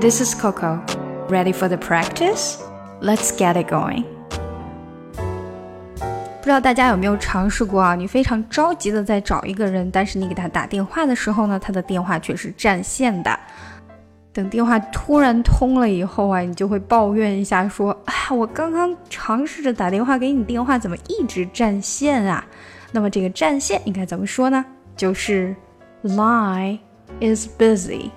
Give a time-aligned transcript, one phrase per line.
[0.00, 0.80] This is Coco.
[1.28, 2.56] Ready for the practice?
[3.02, 4.04] Let's get it going.
[6.40, 7.94] 不知道大家有没有尝试过啊？
[7.94, 13.38] 你非常着急的在找一个人，但是你给他打电话的时候呢，他的电话却是占线的。
[14.32, 22.42] 等电话突然通了以后啊，你就会抱怨一下，说：“啊，我刚刚尝试着打电话给你电话，怎么一直占线啊？”
[22.90, 24.64] 那么这个占线应该怎么说呢？
[24.96, 25.54] 就是
[26.04, 26.78] line
[27.20, 28.08] is busy。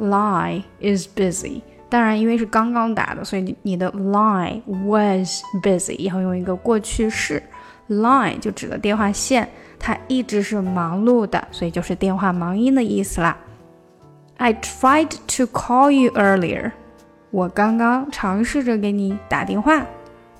[0.00, 1.60] Lie is busy。
[1.88, 7.42] 当然，因为是刚刚打的，所以你的 lie was busy 要用一个过去式
[7.88, 13.36] ，line 就指的电话线，它一直是忙碌的，所以就是电话忙音的意思啦。
[14.36, 16.70] I tried to call you earlier，
[17.32, 19.84] 我刚刚尝试着给你打电话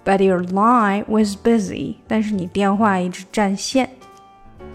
[0.04, 3.90] ，but your line was busy，但是你电话一直占线。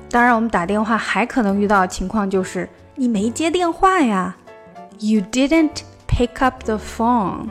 [0.10, 4.36] 当然，我们打电话还可能遇到情况就是你没接电话呀。
[4.99, 7.51] You didn't pick up the phone.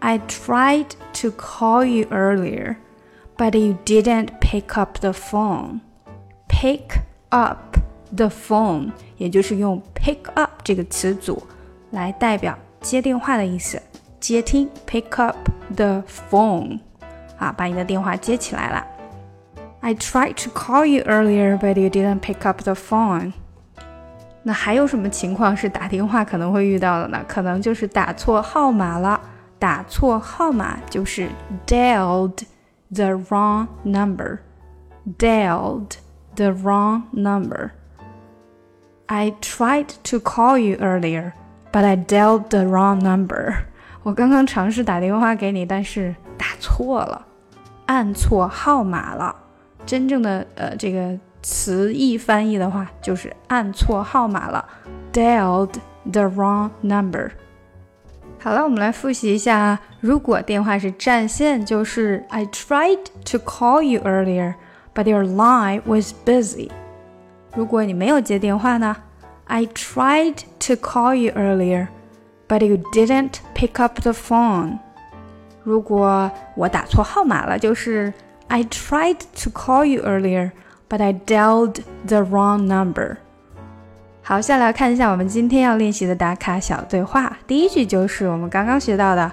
[0.00, 2.76] I tried to call you earlier,
[3.36, 5.80] but you didn't pick up the phone.
[6.48, 7.00] Pick
[7.30, 7.78] up
[8.14, 11.42] the phone，也就是用 pick up 这个词组
[11.90, 13.80] 来代表接电话的意思。
[14.20, 15.36] 接听，pick up
[15.74, 16.80] the phone，
[17.38, 18.86] 啊，把你的电话接起来了。
[19.80, 23.32] I tried to call you earlier, but you didn't pick up the phone.
[24.45, 27.23] 那还有什么情况是打电话可能会遇到的呢？
[27.27, 29.19] 可能就是打错号码了。
[29.57, 31.29] 打错号码就是
[31.65, 32.43] dialed
[32.93, 34.39] the wrong number。
[35.17, 35.95] dialed
[36.35, 37.71] the wrong number。
[39.05, 41.31] I tried to call you earlier,
[41.71, 43.53] but I dialed the wrong number。
[44.03, 47.25] 我刚刚尝试打电话给你，但是打错了，
[47.85, 49.33] 按错号码了。
[49.85, 51.17] 真正的呃，这个。
[51.42, 54.64] 词义翻译的话，就是按错号码了，
[55.12, 55.74] dialed
[56.10, 57.30] the wrong number。
[58.40, 62.98] 好了，我们来复习一下，如果电话是占线，就是 I tried
[63.30, 64.54] to call you earlier,
[64.94, 66.70] but your line was busy。
[67.54, 68.96] 如果你没有接电话呢，
[69.46, 71.88] I tried to call you earlier,
[72.46, 74.78] but you didn't pick up the phone。
[75.64, 78.12] 如果我打错号码了，就是
[78.46, 80.52] I tried to call you earlier。
[80.88, 83.16] but I dialed the wrong number。
[84.22, 87.38] 好，下来看一下我们今天要练习的打卡小对话。
[87.46, 89.32] 第一句就是我们刚刚学到的：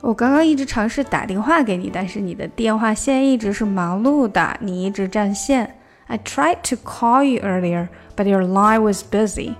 [0.00, 5.76] 我刚刚一直尝试打电话给你，但是你的电话线一直是忙碌的，你一直占线。
[6.08, 9.54] I tried to call you earlier, but your line was busy。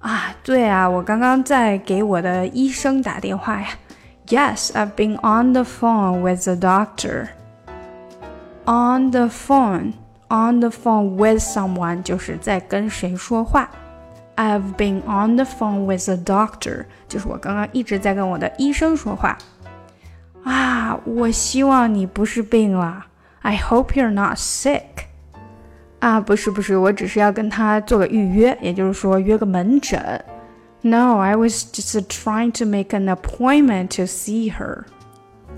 [0.00, 3.68] 啊，对啊，我刚刚在给我的医生打电话呀。
[4.28, 7.28] Yes, I've been on the phone with the doctor.
[8.64, 9.92] On the phone
[10.28, 13.70] on the phone with someone 就是在跟谁说话。
[14.36, 19.36] I've been on the phone with a doctor，就是我刚刚一直在跟我的医生说话。
[20.44, 23.06] 啊，我希望你不是病了。
[23.42, 24.80] I hope you're not sick。
[25.98, 30.24] 啊，不是不是，我只是要跟他做个预约，也就是说约个门诊。
[30.80, 34.84] No, I was just trying to make an appointment to see her。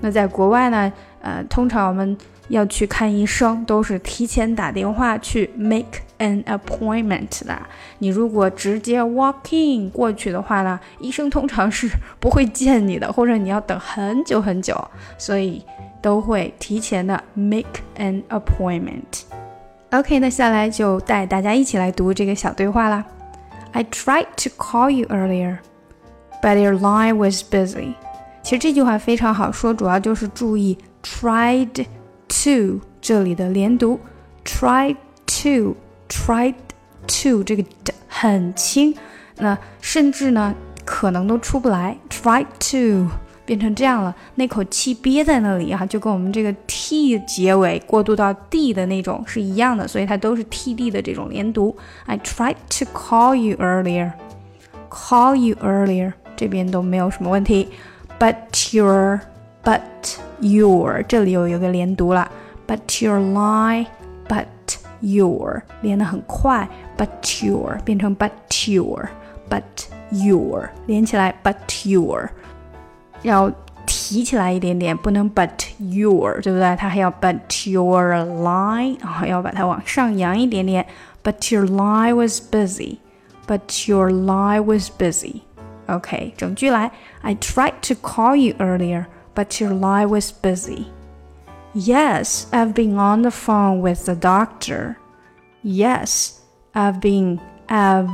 [0.01, 0.91] 那在国外呢，
[1.21, 2.17] 呃，通常我们
[2.48, 7.58] 要去看医生，都是提前打电话去 make an appointment 的。
[7.98, 11.88] 你如果直接 walk in 过去的话呢，医生通常是
[12.18, 14.76] 不会见你的，或者你要等很久很久，
[15.16, 15.62] 所以
[16.00, 19.22] 都会提前的 make an appointment。
[19.90, 23.04] OK，那下来就带大家一起来读这个小对话啦。
[23.72, 25.58] I tried to call you earlier,
[26.42, 27.94] but your line was busy。
[28.42, 31.86] 其实这句话非常好说，主要就是注意 tried。
[32.37, 33.99] to 这里的连读，
[34.45, 35.75] try to
[36.09, 36.53] try
[37.07, 38.95] to 这个的很轻，
[39.37, 40.53] 那甚至呢
[40.85, 43.09] 可能都出不来，try to
[43.45, 51.75] 变成这样了，那口气憋在那里啊，就跟我们这个 t 结尾过渡到 d 的那种是一样的，所以它都是 td 的这种连读。
[52.05, 54.13] I tried to call you earlier,
[54.89, 57.67] call you earlier 这边都没有什么问题，
[58.17, 58.35] but
[58.73, 59.19] your
[59.61, 59.81] but
[60.41, 62.29] your 这里又有个连读了，
[62.67, 63.87] but your line
[64.27, 64.45] but
[65.01, 66.67] your 连得很快，
[66.97, 68.31] but your 变成 but
[68.71, 69.09] your
[69.49, 69.63] but
[70.11, 72.29] your 连起来 but your
[73.21, 73.51] 要
[73.85, 76.75] 提起来一点点，不能 but your 对不对？
[76.75, 80.85] 它还要 but your line，然后要把它往上扬一点点。
[81.23, 82.97] But your line was busy.
[83.47, 85.41] But your line was busy.
[85.87, 86.91] OK，整句来。
[87.21, 89.05] I tried to call you earlier
[89.37, 90.87] but your line was busy.
[91.73, 94.97] Yes, I've been on the phone with the doctor.
[95.63, 96.41] Yes,
[96.75, 98.09] I've been, I've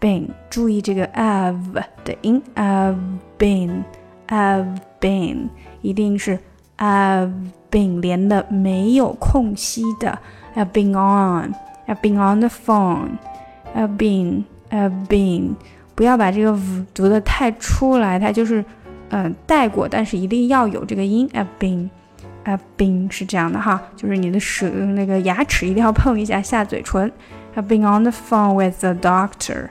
[0.00, 2.96] been，注意这个 have 的音，have
[3.38, 5.48] been，have been，
[5.82, 6.38] 一定是
[6.78, 7.32] have
[7.70, 10.18] been 连的没有空隙的，
[10.54, 15.54] have been on，have been on the phone，have been，have been，
[15.94, 18.64] 不要把这个 v 读的太出来，它就是
[19.10, 27.10] 嗯带过，但是一定要有这个音，have been。I've been 是这样的哈，就是你的舌那个牙齿一定要碰一下下嘴唇。
[27.56, 29.70] I've been on the phone with the doctor.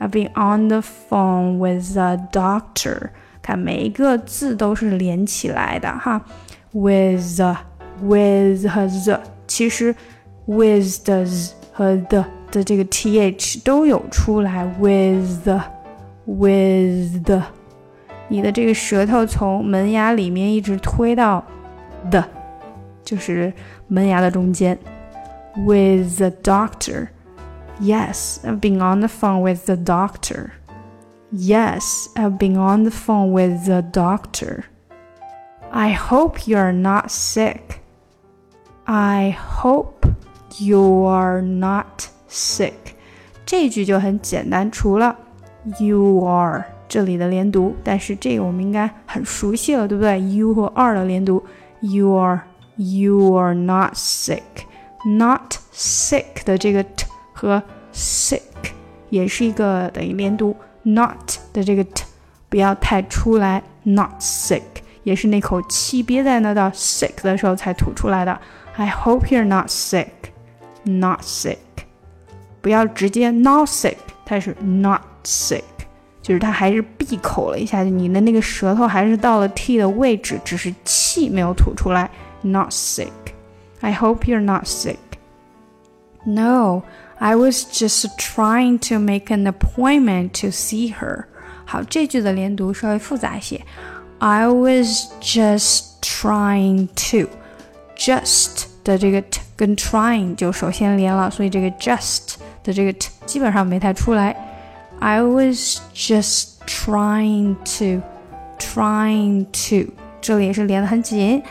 [0.00, 3.10] I've been on the phone with the doctor.
[3.40, 6.20] 看每一个字都是连起来的哈，
[6.72, 7.56] with the
[8.02, 9.94] with 和 the，其实
[10.46, 11.24] with the
[11.72, 15.60] 和 the 的这个 th 都有出来，with the
[16.24, 17.42] with the，
[18.32, 21.44] 你的这个舌头从门牙里面一直推到。
[22.10, 22.24] the
[23.02, 23.52] 就是
[23.86, 24.78] 门牙的中间。
[25.56, 27.08] With the doctor.
[27.80, 30.52] Yes, I've been on the phone with the doctor.
[31.32, 34.64] Yes, I've been on the phone with the doctor.
[35.70, 37.80] I hope you're not sick.
[38.84, 40.08] I hope
[40.58, 42.94] you're not sick.
[43.44, 45.16] 这句就很简单，除了
[45.78, 50.20] you are 这里的连读，但是这个我们应该很熟悉了，对不对？
[50.20, 51.44] you 和 are 的连读。
[51.80, 52.40] you are
[52.76, 54.42] you are not sick.
[55.06, 57.62] Not sick 的这个 t 和
[57.92, 58.40] sick
[59.10, 62.04] 也是一个等于连读，not 的这个 t
[62.48, 64.62] 不要太出来，not sick
[65.04, 68.40] 也是那口气憋在那到 sick 的时候才吐出来的。
[68.76, 70.08] I hope you're not sick.
[70.84, 71.58] Not sick，
[72.62, 75.62] 不要直接 not sick，它是 not sick。
[76.22, 82.10] 就是它还是闭口了一下，你的那个舌头还是到了 t 的位置，只是气没有吐出来。
[82.42, 83.12] Not sick.
[83.80, 84.96] I hope you're not sick.
[86.24, 86.82] No,
[87.18, 91.24] I was just trying to make an appointment to see her.
[91.64, 93.60] 好，这句的连读稍微复杂一些。
[94.18, 97.28] I was just trying to.
[97.96, 104.36] Just 的这个 t 跟 trying 就首先连了，所以这个 just 的这个 t 基本上没太出来。
[105.00, 108.02] I was just trying to,
[108.58, 111.42] trying to，这里也是连得很紧。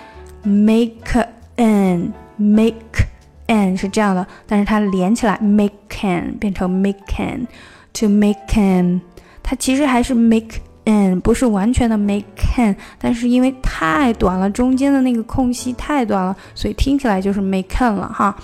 [0.44, 1.26] Make
[1.58, 3.08] an, make
[3.48, 5.72] an 是这样的，但是它连起来，make
[6.02, 7.48] an 变成 make an,
[7.94, 9.02] to make an，
[9.42, 12.24] 它其实还是 make an，不是完全的 make
[12.58, 18.36] an，但是因为太短了，中间的那个空隙太短了，所以听起来就是 make an 了哈。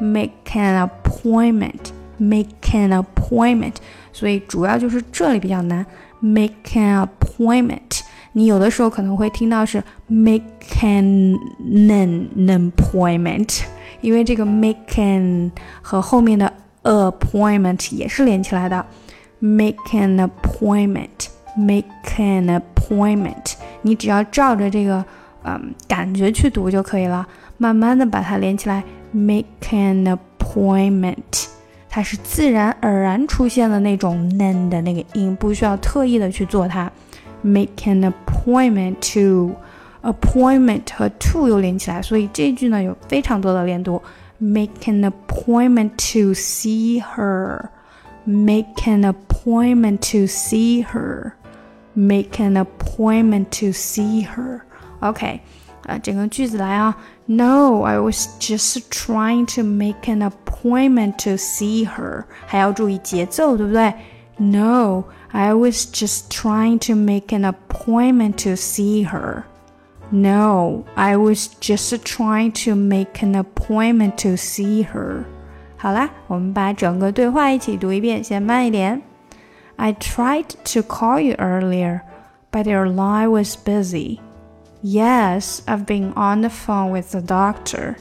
[0.00, 3.74] Make an appointment, make an appointment。
[4.11, 5.85] 所以主要就是这里比较难
[6.19, 8.01] ，make an appointment。
[8.33, 10.43] 你有的时候可能会听到是 make
[10.81, 11.37] an
[12.37, 13.63] appointment，
[14.01, 15.51] 因为这个 make an
[15.81, 18.85] 和后面的 appointment 也是连起来的
[19.39, 21.87] ，make an appointment，make
[22.17, 23.53] an appointment。
[23.81, 25.03] 你只要照着这个
[25.43, 27.27] 嗯感觉去读就可以了，
[27.57, 31.47] 慢慢的把它连起来，make an appointment。
[31.96, 36.90] 它是自然而然出现的那种 n 的那个音，不需要特意的去做它。
[37.42, 39.54] Make an appointment to
[40.02, 44.00] appointment 和 to 又连起来，所以这句呢有非常多的连读。
[44.38, 47.68] Make an appointment to see her.
[48.24, 51.32] Make an appointment to see her.
[51.94, 54.60] Make an appointment to see her.
[55.00, 55.40] OK，
[55.86, 56.96] 啊，整个句子来啊。
[57.26, 62.24] No, I was just trying to make an appointment to see her.
[62.46, 63.94] 还要注意节奏，对不对？
[64.38, 69.44] No, I was just trying to make an appointment to see her.
[70.10, 75.24] No, I was just trying to make an appointment to see her.
[75.78, 79.00] 好啦，我们把整个对话一起读一遍，先慢一点。
[79.76, 82.02] I tried to call you earlier,
[82.50, 84.18] but your line was busy.
[84.86, 87.96] Yes, I've been on the phone with the doctor.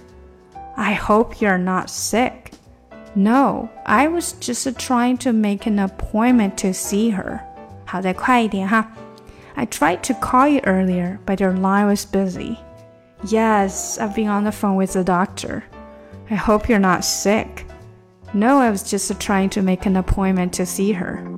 [0.75, 2.51] I hope you're not sick.
[3.13, 7.41] No, I was just trying to make an appointment to see her.
[7.85, 8.91] 好，再快一点哈。
[9.53, 12.57] I tried to call you earlier, but your line was busy.
[13.25, 15.63] Yes, I've been on the phone with the doctor.
[16.29, 17.65] I hope you're not sick.
[18.33, 21.37] No, I was just trying to make an appointment to see her.